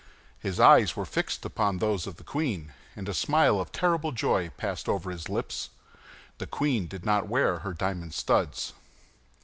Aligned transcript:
His 0.39 0.59
eyes 0.59 0.95
were 0.95 1.05
fixed 1.05 1.45
upon 1.45 1.77
those 1.77 2.07
of 2.07 2.15
the 2.15 2.23
queen, 2.23 2.73
and 2.95 3.07
a 3.07 3.13
smile 3.13 3.59
of 3.59 3.71
terrible 3.71 4.11
joy 4.11 4.49
passed 4.57 4.89
over 4.89 5.11
his 5.11 5.29
lips; 5.29 5.69
the 6.39 6.47
queen 6.47 6.87
did 6.87 7.05
not 7.05 7.27
wear 7.27 7.59
her 7.59 7.75
diamond 7.75 8.15
studs. 8.15 8.73